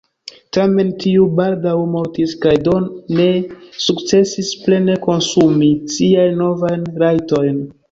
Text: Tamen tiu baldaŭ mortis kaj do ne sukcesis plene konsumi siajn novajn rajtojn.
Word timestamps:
Tamen 0.55 0.87
tiu 1.03 1.27
baldaŭ 1.39 1.73
mortis 1.95 2.33
kaj 2.45 2.55
do 2.69 2.73
ne 3.19 3.27
sukcesis 3.89 4.51
plene 4.65 4.97
konsumi 5.07 5.71
siajn 5.99 6.37
novajn 6.45 6.91
rajtojn. 7.07 7.65